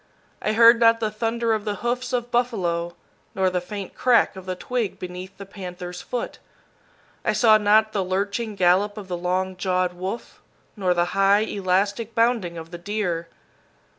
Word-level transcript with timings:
I 0.41 0.53
heard 0.53 0.79
not 0.79 0.99
the 0.99 1.11
thunder 1.11 1.53
of 1.53 1.63
the 1.63 1.75
hoofs 1.85 2.11
of 2.11 2.31
buffalo, 2.31 2.95
nor 3.35 3.51
the 3.51 3.61
faint 3.61 3.93
crack 3.93 4.35
of 4.35 4.47
the 4.47 4.55
twig 4.55 4.97
beneath 4.97 5.37
the 5.37 5.45
panther's 5.45 6.01
foot. 6.01 6.39
I 7.23 7.33
saw 7.33 7.59
not 7.59 7.91
the 7.91 8.03
lurching 8.03 8.55
gallop 8.55 8.97
of 8.97 9.07
the 9.09 9.15
long 9.15 9.55
jawed 9.57 9.93
wolf, 9.93 10.41
nor 10.75 10.95
the 10.95 11.05
high, 11.13 11.41
elastic 11.41 12.15
bounding 12.15 12.57
of 12.57 12.71
the 12.71 12.79
deer. 12.79 13.27